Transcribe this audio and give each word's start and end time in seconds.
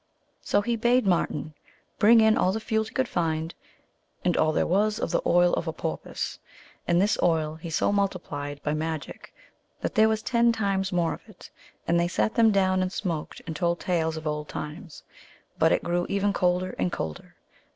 So 0.41 0.63
he 0.63 0.75
bade 0.75 1.05
Marten 1.05 1.53
bring 1.99 2.21
in 2.21 2.35
all 2.35 2.51
the 2.51 2.59
fuel 2.59 2.85
he 2.85 2.89
could 2.89 3.07
find, 3.07 3.53
and 4.25 4.35
all 4.35 4.51
there 4.51 4.65
was 4.65 4.97
of 4.97 5.11
the 5.11 5.21
oil 5.27 5.53
of 5.53 5.67
a 5.67 5.73
porpoise; 5.73 6.39
and 6.87 6.99
this 6.99 7.19
oil 7.21 7.53
he 7.53 7.69
so 7.69 7.91
multiplied 7.91 8.63
by 8.63 8.73
magic 8.73 9.31
that 9.81 9.93
there 9.93 10.09
was 10.09 10.23
ten 10.23 10.51
times 10.51 10.91
more 10.91 11.13
of 11.13 11.21
it. 11.29 11.51
And 11.87 11.99
they 11.99 12.07
sat 12.07 12.33
them 12.33 12.49
down 12.49 12.81
and 12.81 12.91
smoked, 12.91 13.43
and 13.45 13.55
told 13.55 13.79
tales 13.79 14.17
of 14.17 14.25
old 14.25 14.49
times; 14.49 15.03
but 15.59 15.71
it 15.71 15.83
grew 15.83 16.07
ever 16.09 16.31
colder 16.33 16.71
and 16.79 16.91
colder. 16.91 17.35